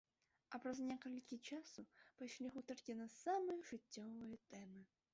[0.57, 1.85] А праз некалькі часу
[2.21, 4.81] пайшлі гутаркі на самыя жыццёвыя тэмы.